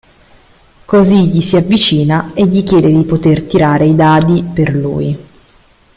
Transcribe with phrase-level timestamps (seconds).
[0.85, 5.15] Così gli si avvicina e gli chiede di poter tirare i dadi per lui.